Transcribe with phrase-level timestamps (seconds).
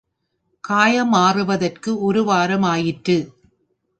[0.63, 3.17] காயம் ஆறுவதற்கு ஒரு வாரம் ஆயிற்று.